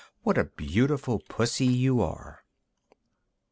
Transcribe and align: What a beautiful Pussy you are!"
What 0.23 0.39
a 0.39 0.45
beautiful 0.45 1.19
Pussy 1.29 1.67
you 1.67 2.01
are!" 2.01 2.43